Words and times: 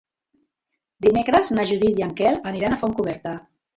Dimecres 1.07 1.53
na 1.57 1.65
Judit 1.73 2.01
i 2.03 2.07
en 2.07 2.15
Quel 2.23 2.41
aniran 2.53 2.77
a 2.77 2.81
Fontcoberta. 2.85 3.37